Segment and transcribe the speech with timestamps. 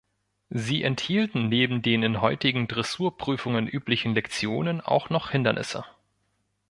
[0.49, 5.85] Sie enthielten neben den in heutigen Dressurprüfungen üblichen Lektionen auch noch Hindernisse.